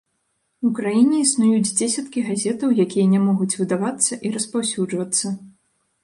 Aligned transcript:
У 0.67 0.69
краіне 0.77 1.17
існуюць 1.23 1.67
дзесяткі 1.79 2.23
газетаў, 2.29 2.71
якія 2.83 3.05
не 3.11 3.19
могуць 3.25 3.57
выдавацца 3.59 4.13
і 4.29 4.33
распаўсюджвацца. 4.39 5.33